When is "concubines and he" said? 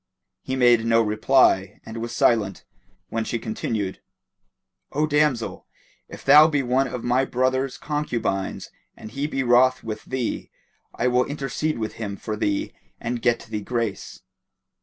7.77-9.27